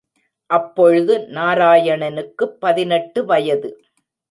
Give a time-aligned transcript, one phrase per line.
[0.49, 3.71] அப்பொழுது நாராயணனுக்குப் பதினெட்டு வயது.